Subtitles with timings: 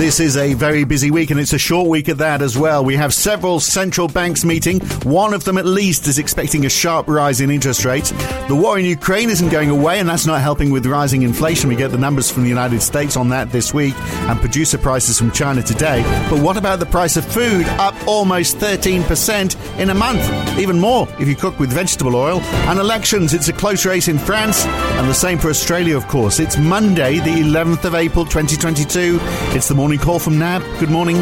[0.00, 2.82] This is a very busy week, and it's a short week at that as well.
[2.82, 4.80] We have several central banks meeting.
[5.02, 8.10] One of them, at least, is expecting a sharp rise in interest rates.
[8.48, 11.68] The war in Ukraine isn't going away, and that's not helping with rising inflation.
[11.68, 15.18] We get the numbers from the United States on that this week, and producer prices
[15.18, 16.02] from China today.
[16.30, 17.66] But what about the price of food?
[17.78, 20.58] Up almost 13% in a month.
[20.58, 22.40] Even more if you cook with vegetable oil.
[22.70, 26.40] And elections, it's a close race in France, and the same for Australia, of course.
[26.40, 29.18] It's Monday, the 11th of April, 2022.
[29.52, 30.62] It's the morning morning call from NAB.
[30.78, 31.16] Good morning.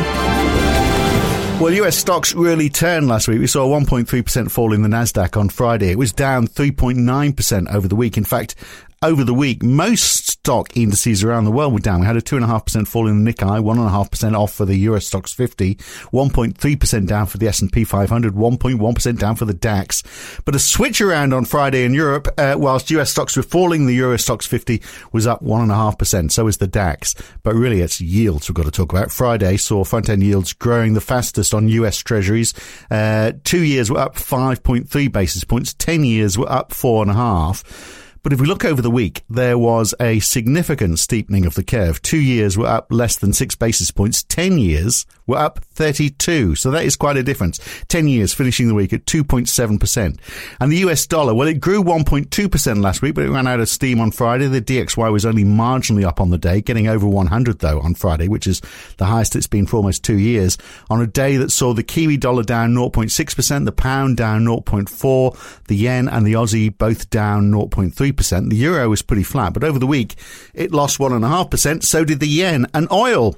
[1.59, 3.39] Well, US stocks really turned last week.
[3.41, 5.91] We saw a 1.3% fall in the Nasdaq on Friday.
[5.91, 8.19] It was down 3.9% over the week.
[8.19, 8.57] In fact,
[9.03, 12.01] over the week, most stock indices around the world were down.
[12.01, 15.75] We had a 2.5% fall in the Nikkei, 1.5% off for the Euro Stoxx 50,
[15.75, 20.03] 1.3% down for the S&P 500, 1.1% down for the DAX.
[20.47, 23.95] But a switch around on Friday in Europe, uh, whilst US stocks were falling, the
[23.97, 24.81] Euro Stoxx 50
[25.13, 26.33] was up 1.5%.
[26.33, 27.15] So is the DAX.
[27.43, 29.13] But really, it's yields we've got to talk about.
[29.13, 32.55] Friday saw front-end yields growing the fastest on US Treasuries.
[32.91, 35.75] Uh, two years were up 5.3 basis points.
[35.75, 38.07] Ten years were up four and a half.
[38.23, 42.03] But if we look over the week, there was a significant steepening of the curve.
[42.03, 44.23] Two years were up less than six basis points.
[44.23, 46.57] Ten years were up 32.
[46.57, 47.61] So that is quite a difference.
[47.89, 50.19] 10 years finishing the week at 2.7%.
[50.61, 53.69] And the US dollar, well, it grew 1.2% last week, but it ran out of
[53.69, 54.49] steam on Friday.
[54.49, 58.27] The DXY was only marginally up on the day, getting over 100 though on Friday,
[58.27, 58.61] which is
[58.97, 60.57] the highest it's been for almost two years.
[60.91, 65.77] On a day that saw the Kiwi dollar down 0.6%, the pound down 0.4, the
[65.77, 68.08] yen and the Aussie both down 0.3%.
[68.17, 70.17] The euro was pretty flat, but over the week
[70.55, 71.83] it lost 1.5%.
[71.83, 73.37] So did the yen and oil.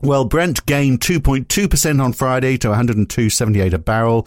[0.00, 4.26] Well, Brent gained 2.2% on Friday to 102.78 a barrel,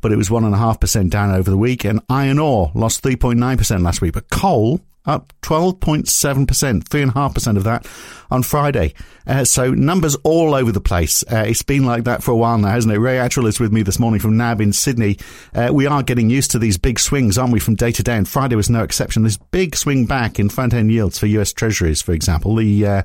[0.00, 1.84] but it was 1.5% down over the week.
[1.84, 7.86] And iron ore lost 3.9% last week, but coal up 12.7%, 3.5% of that
[8.30, 8.94] on Friday.
[9.26, 11.24] Uh, so numbers all over the place.
[11.30, 12.98] Uh, it's been like that for a while now, hasn't it?
[12.98, 15.18] Ray Attrell is with me this morning from NAB in Sydney.
[15.54, 18.16] Uh, we are getting used to these big swings, aren't we, from day to day?
[18.16, 19.22] And Friday was no exception.
[19.22, 22.56] This big swing back in front end yields for US Treasuries, for example.
[22.56, 23.02] The, uh,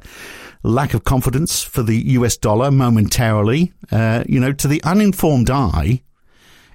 [0.64, 3.74] lack of confidence for the US dollar momentarily.
[3.92, 6.02] Uh, you know, to the uninformed eye,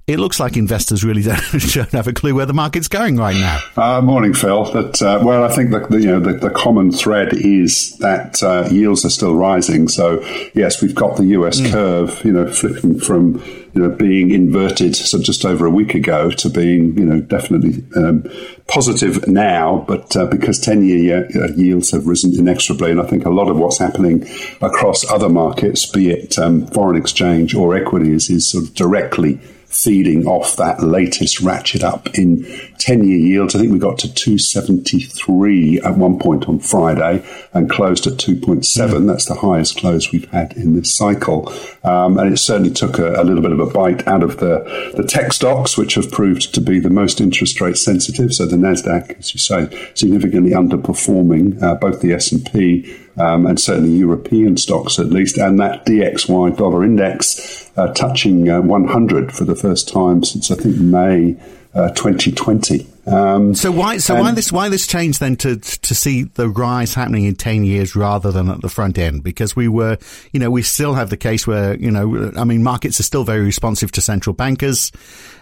[0.07, 1.43] it looks like investors really don't,
[1.75, 3.61] don't, have a clue where the market's going right now.
[3.77, 4.65] Uh, morning, Phil.
[4.73, 8.69] That uh, well, I think the, you know the, the common thread is that uh,
[8.71, 9.89] yields are still rising.
[9.89, 10.21] So
[10.55, 11.73] yes, we've got the US mm.
[11.73, 13.43] curve, you know, flipping from
[13.75, 17.85] you know being inverted so just over a week ago to being you know definitely
[17.97, 18.31] um,
[18.69, 23.25] positive now, but uh, because ten year uh, yields have risen inexorably, and I think
[23.25, 24.25] a lot of what's happening
[24.61, 29.41] across other markets, be it um, foreign exchange or equities, is sort of directly
[29.77, 32.45] feeding off that latest ratchet up in
[32.79, 33.55] 10 year yields.
[33.55, 38.65] I think we got to 273 at one point on Friday and closed at 2.7.
[38.65, 39.07] Mm.
[39.07, 41.53] That's the highest close we've had in this cycle.
[41.85, 44.93] Um, and it certainly took a, a, little bit of a bite out of the,
[44.97, 48.33] the tech stocks, which have proved to be the most interest rate sensitive.
[48.33, 53.97] So the NASDAQ, as you say, significantly underperforming uh, both the S&P um, and certainly
[53.97, 59.57] European stocks at least, and that DXY dollar index uh, touching uh, 100 for the
[59.57, 61.37] first time since I think May
[61.75, 62.87] uh, 2020.
[63.07, 66.95] Um, so why so why this why this change then to to see the rise
[66.95, 69.23] happening in ten years rather than at the front end?
[69.23, 69.97] Because we were
[70.33, 73.23] you know we still have the case where you know I mean markets are still
[73.23, 74.91] very responsive to central bankers,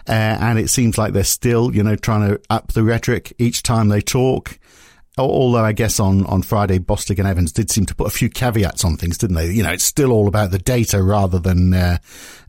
[0.07, 3.63] uh, and it seems like they're still you know trying to up the rhetoric each
[3.63, 4.59] time they talk.
[5.17, 8.29] Although I guess on, on Friday, Bostic and Evans did seem to put a few
[8.29, 9.49] caveats on things, didn't they?
[9.51, 11.97] You know, it's still all about the data rather than uh,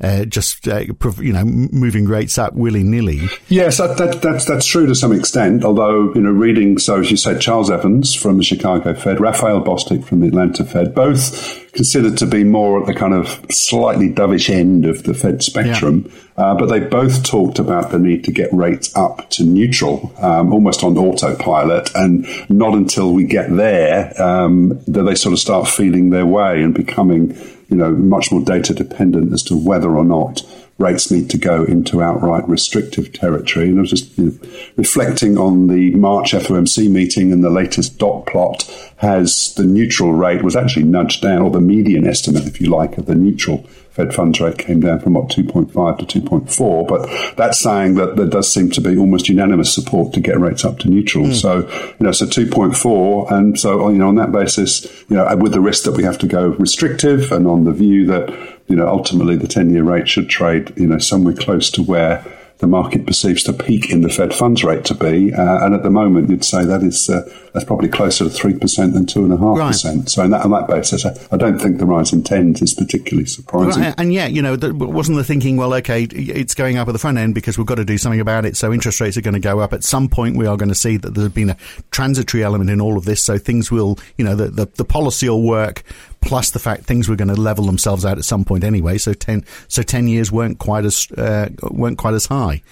[0.00, 0.82] uh, just uh,
[1.18, 3.28] you know moving rates up willy nilly.
[3.48, 5.64] Yes, that, that, that's that's true to some extent.
[5.64, 9.62] Although you know, reading so as you said, Charles Evans from the Chicago Fed, Raphael
[9.62, 14.10] Bostic from the Atlanta Fed, both considered to be more at the kind of slightly
[14.10, 16.06] dovish end of the Fed spectrum.
[16.06, 16.22] Yeah.
[16.36, 20.52] Uh, but they both talked about the need to get rates up to neutral, um,
[20.52, 25.68] almost on autopilot, and not until we get there um, do they sort of start
[25.68, 27.34] feeling their way and becoming,
[27.68, 30.42] you know, much more data dependent as to whether or not
[30.78, 33.68] rates need to go into outright restrictive territory.
[33.68, 37.98] And I was just you know, reflecting on the March FOMC meeting and the latest
[37.98, 42.60] dot plot has the neutral rate was actually nudged down, or the median estimate, if
[42.60, 46.86] you like, of the neutral Fed funds rate came down from what 2.5 to 2.4.
[46.86, 50.66] But that's saying that there does seem to be almost unanimous support to get rates
[50.66, 51.24] up to neutral.
[51.24, 51.34] Mm.
[51.34, 51.58] So
[51.98, 55.62] you know, so 2.4, and so you know, on that basis, you know, with the
[55.62, 59.36] risk that we have to go restrictive, and on the view that you know, ultimately
[59.36, 62.24] the 10 year rate should trade, you know, somewhere close to where
[62.58, 65.32] the market perceives the peak in the Fed funds rate to be.
[65.32, 67.22] Uh, and at the moment, you'd say that is uh,
[67.52, 70.08] that's probably closer to three percent than two and a half percent.
[70.10, 73.26] So, that, on that basis, I, I, don't think the rise in tens is particularly
[73.26, 73.82] surprising.
[73.82, 73.94] Right.
[73.98, 75.58] And yet, you know, the, wasn't the thinking?
[75.58, 78.20] Well, okay, it's going up at the front end because we've got to do something
[78.20, 78.56] about it.
[78.56, 79.74] So interest rates are going to go up.
[79.74, 81.56] At some point, we are going to see that there's been a
[81.90, 83.22] transitory element in all of this.
[83.22, 85.82] So things will, you know, the, the, the policy will work
[86.20, 88.98] plus the fact things were going to level themselves out at some point anyway.
[88.98, 92.62] So ten, so ten years weren't quite as uh, weren't quite as high.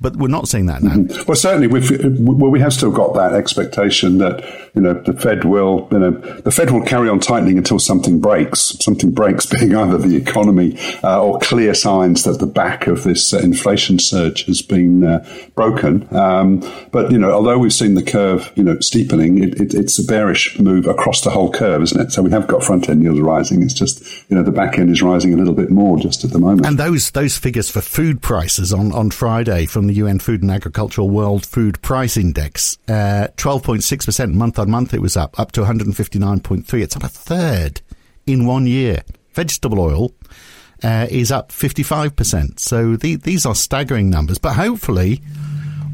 [0.00, 0.94] But we're not seeing that now.
[0.94, 1.24] Mm-hmm.
[1.26, 4.42] Well, certainly, we've, well, we have still got that expectation that
[4.74, 8.18] you know the Fed will, you know, the Fed will carry on tightening until something
[8.18, 8.60] breaks.
[8.80, 13.34] Something breaks, being either the economy uh, or clear signs that the back of this
[13.34, 16.08] uh, inflation surge has been uh, broken.
[16.16, 16.60] Um,
[16.90, 20.04] but you know, although we've seen the curve, you know, steepening, it, it, it's a
[20.04, 22.10] bearish move across the whole curve, isn't it?
[22.10, 23.62] So we have got front end yields rising.
[23.62, 26.30] It's just you know the back end is rising a little bit more just at
[26.30, 26.66] the moment.
[26.66, 30.52] And those those figures for food prices on on Friday from the UN Food and
[30.52, 32.78] Agricultural World Food Price Index.
[32.86, 36.80] Uh, 12.6% month on month it was up, up to 159.3.
[36.80, 37.80] It's up a third
[38.24, 39.02] in one year.
[39.32, 40.12] Vegetable oil
[40.84, 42.60] uh, is up 55%.
[42.60, 45.20] So the, these are staggering numbers, but hopefully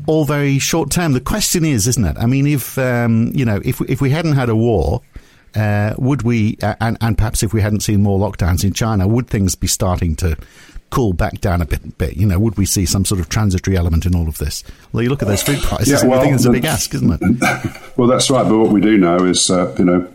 [0.07, 1.15] all very short term.
[1.15, 2.19] The question is, isn't it?
[2.19, 5.01] I mean, if, um, you know, if, if we hadn't had a war,
[5.55, 9.29] uh, would we, and, and perhaps if we hadn't seen more lockdowns in China, would
[9.29, 10.37] things be starting to
[10.91, 12.17] cool back down a bit, bit?
[12.17, 14.63] You know, would we see some sort of transitory element in all of this?
[14.93, 16.95] Well, you look at those food prices, yeah, well, I think it's a big ask,
[16.95, 17.77] isn't it?
[17.97, 18.49] Well, that's right.
[18.49, 20.11] But what we do know is, uh, you know,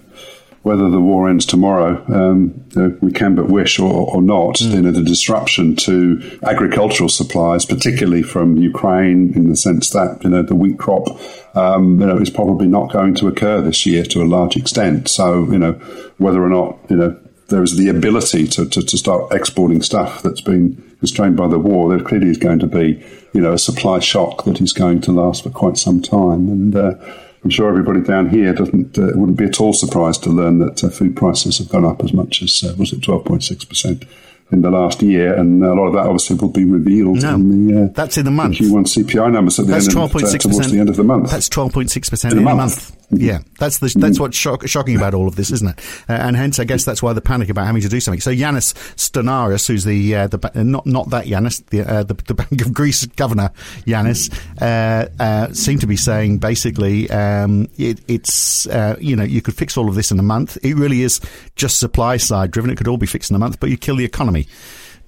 [0.66, 4.56] whether the war ends tomorrow, um, you know, we can but wish or, or not.
[4.56, 4.74] Mm.
[4.74, 10.32] You know, the disruption to agricultural supplies, particularly from Ukraine, in the sense that you
[10.32, 11.08] know the wheat crop,
[11.56, 15.08] um, you know, is probably not going to occur this year to a large extent.
[15.08, 15.74] So, you know,
[16.18, 20.24] whether or not you know there is the ability to, to, to, start exporting stuff
[20.24, 23.04] that's been constrained by the war, there clearly is going to be,
[23.34, 26.50] you know, a supply shock that is going to last for quite some time.
[26.50, 26.96] And uh,
[27.44, 30.84] I'm sure everybody down here doesn't uh, wouldn't be at all surprised to learn that
[30.84, 34.06] uh, food prices have gone up as much as uh, was it 12.6 percent
[34.52, 37.68] in the last year, and a lot of that obviously will be revealed no, in
[37.68, 40.16] the uh, that's in the month the Q1 CPI numbers at the that's end 12.
[40.16, 41.32] of, uh, towards the end of the month.
[41.32, 42.96] That's 12.6 percent in, in a month.
[43.12, 45.80] Yeah, that's the, that's what's shock, shocking about all of this, isn't it?
[46.10, 48.22] Uh, and hence, I guess that's why the panic about having to do something.
[48.22, 52.34] So Yanis Stournaras, who's the uh, the not not that Yanis, the, uh, the, the
[52.34, 53.52] Bank of Greece governor
[53.86, 59.42] Yanis, uh, uh, seemed to be saying basically um, it, it's uh, you know you
[59.42, 60.58] could fix all of this in a month.
[60.64, 61.22] It really is
[61.56, 62.72] just supply side driven.
[62.72, 64.48] It could all be fixed in a month, but you kill the economy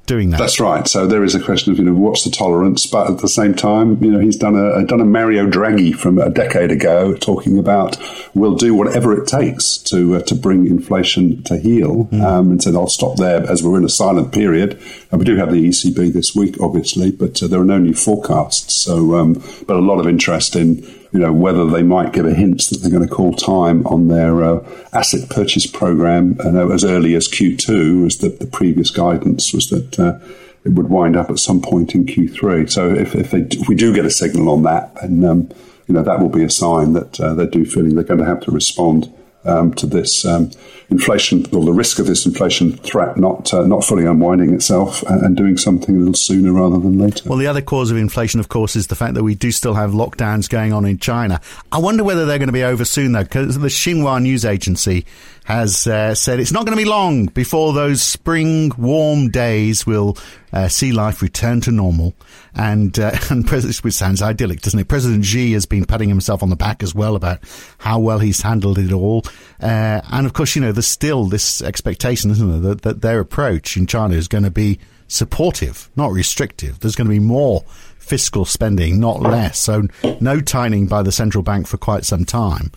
[0.07, 0.39] doing that.
[0.39, 0.87] That's right.
[0.87, 3.53] So there is a question of you know what's the tolerance, but at the same
[3.53, 7.59] time, you know he's done a done a Mario Draghi from a decade ago, talking
[7.59, 7.97] about
[8.33, 12.23] we'll do whatever it takes to uh, to bring inflation to heel, mm.
[12.23, 14.81] um, and said I'll stop there as we're in a silent period.
[15.11, 17.93] And we do have the ECB this week, obviously, but uh, there are no new
[17.93, 18.73] forecasts.
[18.73, 19.33] So, um,
[19.67, 20.81] but a lot of interest in
[21.11, 24.07] you know, whether they might give a hint that they're going to call time on
[24.07, 29.53] their uh, asset purchase program uh, as early as Q2, as the, the previous guidance
[29.53, 30.19] was that uh,
[30.65, 32.69] it would wind up at some point in Q3.
[32.69, 35.49] So if, if, they, if we do get a signal on that, then, um,
[35.87, 38.25] you know, that will be a sign that uh, they do feeling they're going to
[38.25, 39.13] have to respond
[39.45, 40.51] um, to this um,
[40.89, 45.35] inflation or the risk of this inflation threat not uh, not fully unwinding itself and,
[45.37, 47.29] doing something a little sooner rather than later.
[47.29, 49.75] Well, the other cause of inflation, of course, is the fact that we do still
[49.75, 51.39] have lockdowns going on in China.
[51.71, 55.05] I wonder whether they're going to be over soon, though, because the Xinhua news agency
[55.47, 60.17] has uh, said it's not going to be long before those spring warm days will
[60.51, 62.13] uh, see life return to normal.
[62.53, 64.87] And uh, and which sounds idyllic, doesn't it?
[64.87, 67.39] President Xi has been patting himself on the back as well about
[67.77, 69.23] how well he's handled it all.
[69.61, 73.19] Uh, and of course, you know, there's still this expectation, isn't there, that, that their
[73.19, 76.79] approach in China is going to be supportive, not restrictive.
[76.79, 77.63] There's going to be more
[77.97, 79.59] fiscal spending, not less.
[79.59, 79.87] So
[80.21, 82.71] no tightening by the central bank for quite some time.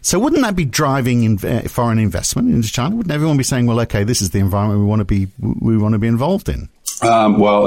[0.00, 2.96] So wouldn't that be driving in, uh, foreign investment into China?
[2.96, 5.76] Wouldn't everyone be saying, "Well, okay, this is the environment we want to be we
[5.76, 6.68] want to be involved in"?
[7.02, 7.66] Um, well,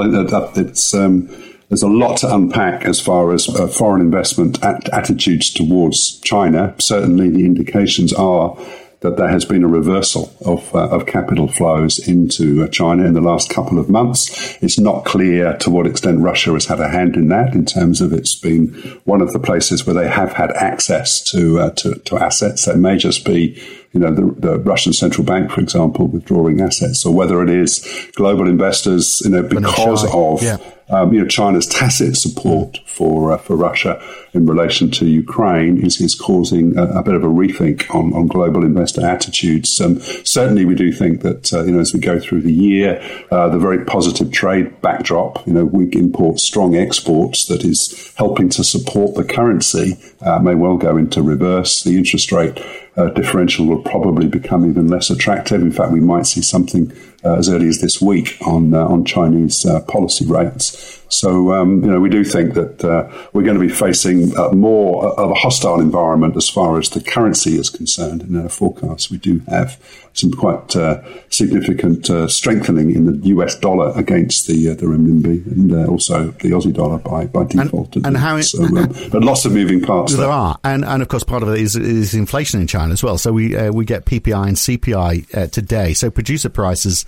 [0.56, 1.28] it's um,
[1.72, 6.74] there's a lot to unpack as far as uh, foreign investment at- attitudes towards China.
[6.78, 8.54] Certainly, the indications are
[9.00, 13.14] that there has been a reversal of, uh, of capital flows into uh, China in
[13.14, 14.58] the last couple of months.
[14.62, 18.02] It's not clear to what extent Russia has had a hand in that, in terms
[18.02, 18.68] of it's been
[19.04, 22.66] one of the places where they have had access to uh, to, to, assets.
[22.66, 23.58] That may just be,
[23.92, 27.86] you know, the, the, Russian central bank, for example, withdrawing assets, or whether it is
[28.14, 30.42] global investors, you know, because of.
[30.42, 30.56] Yeah
[30.92, 34.02] um, you know, China's tacit support for uh, for Russia
[34.34, 38.26] in relation to Ukraine is, is causing a, a bit of a rethink on, on
[38.26, 39.80] global investor attitudes.
[39.80, 43.00] Um, certainly, we do think that uh, you know as we go through the year,
[43.30, 48.50] uh, the very positive trade backdrop, you know, weak imports, strong exports, that is helping
[48.50, 51.82] to support the currency, uh, may well go into reverse.
[51.82, 52.58] The interest rate
[52.96, 55.62] uh, differential will probably become even less attractive.
[55.62, 56.92] In fact, we might see something
[57.24, 61.00] uh, as early as this week on uh, on Chinese uh, policy rates.
[61.12, 64.50] So, um, you know, we do think that uh, we're going to be facing uh,
[64.52, 69.10] more of a hostile environment as far as the currency is concerned in our forecast.
[69.10, 69.78] We do have
[70.14, 75.46] some quite uh, significant uh, strengthening in the US dollar against the uh, the renminbi
[75.46, 77.96] and uh, also the Aussie dollar by, by default.
[77.96, 78.74] And, and how it, so, um,
[79.10, 80.12] but lots of moving parts.
[80.22, 82.81] There, there, are, and and of course part of it is, is inflation in China
[82.90, 83.18] as well.
[83.18, 85.92] So we we get PPI and CPI today.
[85.92, 87.04] So producer prices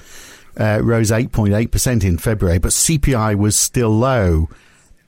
[0.59, 4.49] uh, rose 8.8% in February, but CPI was still low.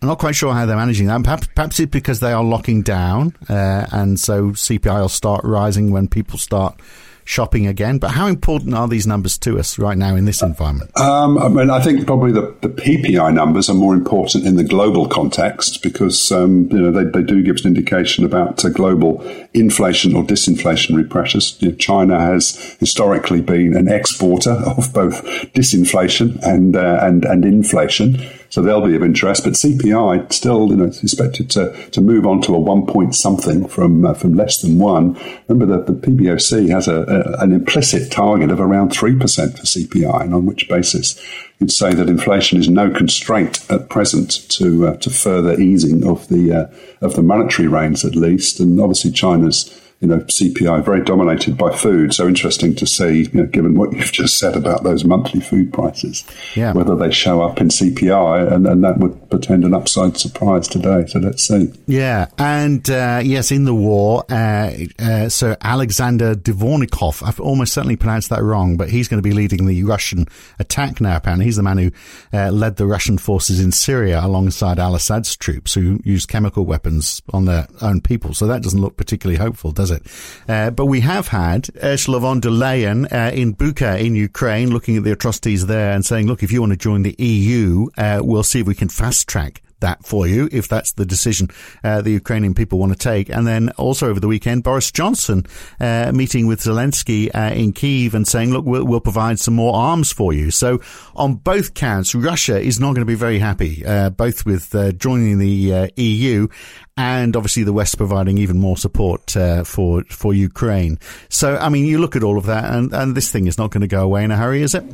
[0.02, 1.22] I'm not quite sure how they're managing that.
[1.22, 5.90] Perhaps, perhaps it's because they are locking down, uh, and so CPI will start rising
[5.90, 6.80] when people start
[7.26, 7.98] shopping again.
[7.98, 10.98] But how important are these numbers to us right now in this environment?
[10.98, 14.64] Um, I mean, I think probably the, the, PPI numbers are more important in the
[14.64, 18.68] global context because um, you know they, they, do give us an indication about uh,
[18.68, 19.20] global
[19.54, 21.56] inflation or disinflationary pressures.
[21.60, 27.44] You know, China has historically been an exporter of both disinflation and uh, and and
[27.44, 28.24] inflation.
[28.48, 29.44] So they'll be of interest.
[29.44, 33.14] But CPI still, you know, is expected to, to move on to a one point
[33.14, 35.18] something from uh, from less than one.
[35.48, 39.64] Remember that the PBOC has a, a, an implicit target of around three percent for
[39.64, 41.20] CPI, and on which basis
[41.58, 46.28] you'd say that inflation is no constraint at present to uh, to further easing of
[46.28, 48.60] the uh, of the monetary reins, at least.
[48.60, 52.12] And obviously, China's you know, CPI very dominated by food.
[52.12, 55.72] So interesting to see, you know, given what you've just said about those monthly food
[55.72, 56.22] prices,
[56.54, 56.72] yeah.
[56.72, 61.06] whether they show up in CPI, and, and that would portend an upside surprise today.
[61.06, 61.72] So let's see.
[61.86, 67.96] Yeah, and uh, yes, in the war, uh, uh, Sir Alexander Dvornikov, I've almost certainly
[67.96, 70.26] pronounced that wrong, but he's going to be leading the Russian
[70.58, 71.16] attack now.
[71.16, 71.90] Apparently, he's the man who
[72.34, 77.22] uh, led the Russian forces in Syria alongside Al Assad's troops, who used chemical weapons
[77.32, 78.34] on their own people.
[78.34, 80.02] So that doesn't look particularly hopeful, does it?
[80.48, 84.96] Uh, but we have had Ursula von der Leyen uh, in Bucha in Ukraine looking
[84.96, 88.20] at the atrocities there and saying, look, if you want to join the EU, uh,
[88.22, 91.48] we'll see if we can fast track that for you if that's the decision
[91.84, 93.28] uh, the Ukrainian people want to take.
[93.28, 95.46] And then also over the weekend, Boris Johnson
[95.80, 99.74] uh, meeting with Zelensky uh, in Kiev and saying, look, we'll, we'll, provide some more
[99.76, 100.50] arms for you.
[100.50, 100.80] So
[101.14, 104.90] on both counts, Russia is not going to be very happy, uh, both with uh,
[104.92, 106.48] joining the uh, EU
[106.96, 109.30] and obviously the West providing even more support
[109.64, 110.98] for for Ukraine.
[111.28, 113.70] So I mean, you look at all of that, and, and this thing is not
[113.70, 114.84] going to go away in a hurry, is it?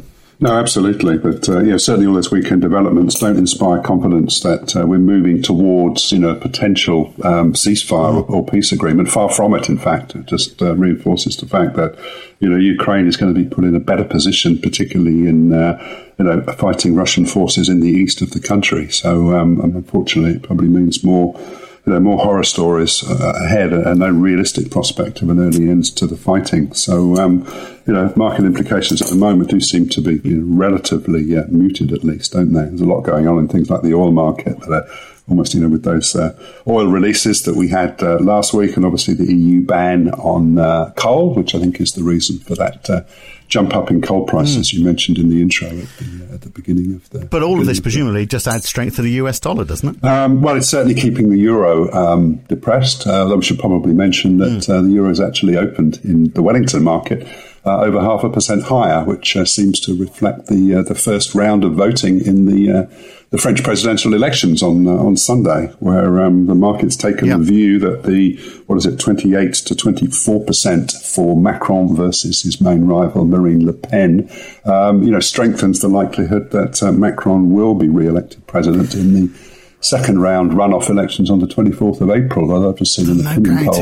[0.43, 1.19] No, absolutely.
[1.19, 5.41] But uh, yeah, certainly all those weekend developments don't inspire confidence that uh, we're moving
[5.41, 9.09] towards you know potential um, ceasefire or, or, peace agreement.
[9.09, 9.69] Far from it.
[9.69, 11.97] In fact, it just uh, reinforces the fact that
[12.41, 15.79] you know Ukraine is going to be put in a better position, particularly in uh,
[16.19, 18.91] you know fighting Russian forces in the east of the country.
[18.91, 21.39] So um, unfortunately, it probably means more
[21.85, 25.85] you know, more horror stories uh, ahead and no realistic prospect of an early end
[25.97, 26.73] to the fighting.
[26.75, 27.45] So, um,
[27.87, 31.45] you know, market implications at the moment do seem to be you know, relatively uh,
[31.49, 32.67] muted, at least, don't they?
[32.67, 34.89] There's a lot going on in things like the oil market that are
[35.29, 38.85] almost, you know, with those uh, oil releases that we had uh, last week, and
[38.85, 42.89] obviously the EU ban on uh, coal, which I think is the reason for that
[42.89, 43.03] uh,
[43.49, 44.75] jump up in coal prices mm.
[44.75, 46.22] you mentioned in the intro at the, at the
[46.53, 47.27] beginning of the.
[47.27, 50.05] But all of this presumably just adds strength to the US dollar, doesn't it?
[50.05, 53.07] Um, well, it's certainly keeping the euro um, depressed.
[53.07, 54.69] Uh, we should probably mention that mm.
[54.69, 57.27] uh, the euro is actually opened in the Wellington market.
[57.65, 61.33] Uh, over half a percent higher, which uh, seems to reflect the uh, the first
[61.33, 62.89] round of voting in the
[63.33, 67.79] the French presidential elections on uh, on Sunday, where um, the market's taken the view
[67.79, 68.37] that the
[68.67, 73.25] what is it, twenty eight to twenty four percent for Macron versus his main rival
[73.25, 74.31] Marine Le Pen,
[74.67, 79.39] um, you know, strengthens the likelihood that uh, Macron will be re-elected president in the
[79.81, 82.69] second round runoff elections on the twenty fourth of April.
[82.69, 83.75] I've just seen an opinion poll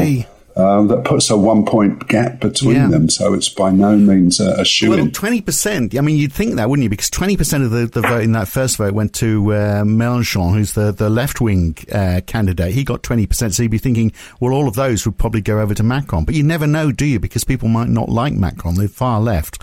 [0.61, 2.89] um, that puts a one point gap between yeah.
[2.89, 3.09] them.
[3.09, 5.97] So it's by no means a, a shoo Well, 20%.
[5.97, 6.91] I mean, you'd think that, wouldn't you?
[6.91, 10.75] Because 20% of the, the vote in that first vote went to uh, Mélenchon, who's
[10.75, 12.73] the, the left wing uh, candidate.
[12.73, 13.55] He got 20%.
[13.55, 16.25] So you'd be thinking, well, all of those would probably go over to Macron.
[16.25, 17.19] But you never know, do you?
[17.19, 18.75] Because people might not like Macron.
[18.75, 19.63] They're far left.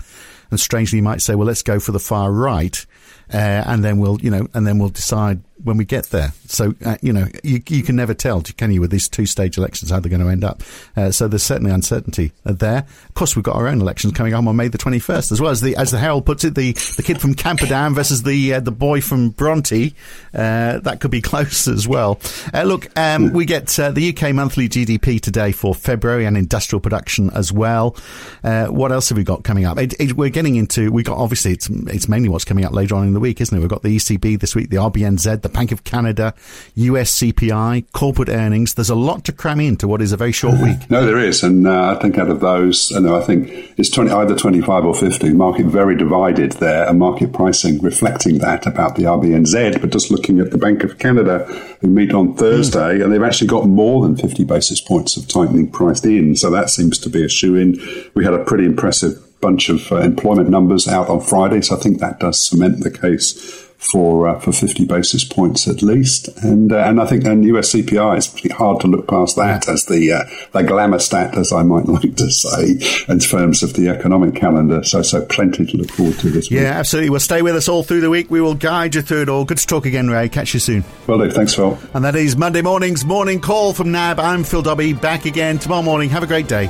[0.50, 2.84] And strangely, you might say, well, let's go for the far right.
[3.32, 3.36] Uh,
[3.66, 6.32] and then we'll, you know, and then we'll decide when we get there.
[6.46, 9.58] So uh, you know, you, you can never tell, can you, with these two stage
[9.58, 10.62] elections how they're going to end up.
[10.96, 12.86] Uh, so there's certainly uncertainty there.
[13.08, 15.50] Of course, we've got our own elections coming up on May the 21st, as well
[15.50, 18.60] as the as the Herald puts it, the, the kid from Camperdown versus the uh,
[18.60, 19.94] the boy from Bronte.
[20.34, 22.20] Uh, that could be close as well.
[22.52, 26.80] Uh, look, um, we get uh, the UK monthly GDP today for February and industrial
[26.80, 27.96] production as well.
[28.42, 29.78] what else have we got coming up?
[29.78, 32.94] It, it, we're getting into we got obviously it's it's mainly what's coming up later
[32.94, 33.60] on in the week, isn't it?
[33.60, 36.34] We've got the ECB this week, the RBNZ, the Bank of Canada,
[36.74, 38.74] US CPI, corporate earnings.
[38.74, 40.90] There's a lot to cram into what is a very short week.
[40.90, 43.90] No, there is, and uh, I think out of those, you know, I think it's
[43.90, 45.30] 20, either 25 or 50.
[45.30, 49.80] Market very divided there, and market pricing reflecting that about the RBNZ.
[49.80, 51.44] But just looking at the Bank of Canada,
[51.80, 53.04] who meet on Thursday, mm.
[53.04, 56.36] and they've actually got more than 50 basis points of tightening priced in.
[56.36, 57.80] So that seems to be a shoo in.
[58.14, 61.80] We had a pretty impressive bunch of uh, employment numbers out on Friday, so I
[61.80, 66.28] think that does cement the case for uh, for 50 basis points at least.
[66.42, 69.68] And uh, and I think and US CPI is pretty hard to look past that
[69.68, 73.74] as the uh, the glamour stat, as I might like to say, in terms of
[73.74, 74.82] the economic calendar.
[74.82, 76.64] So so plenty to look forward to this yeah, week.
[76.64, 77.10] Yeah, absolutely.
[77.10, 78.30] Well, stay with us all through the week.
[78.30, 79.44] We will guide you through it all.
[79.44, 80.28] Good to talk again, Ray.
[80.28, 80.84] Catch you soon.
[81.06, 81.30] Well, do.
[81.30, 81.78] Thanks, Phil.
[81.94, 84.18] And that is Monday morning's morning call from NAB.
[84.18, 84.92] I'm Phil Dobby.
[84.92, 86.10] Back again tomorrow morning.
[86.10, 86.68] Have a great day.